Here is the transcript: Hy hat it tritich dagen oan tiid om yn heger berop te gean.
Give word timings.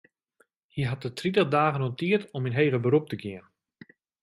Hy 0.73 0.81
hat 0.89 1.07
it 1.07 1.17
tritich 1.19 1.51
dagen 1.57 1.83
oan 1.85 1.97
tiid 1.99 2.23
om 2.35 2.47
yn 2.47 2.57
heger 2.57 2.83
berop 2.83 3.05
te 3.09 3.17
gean. 3.23 3.45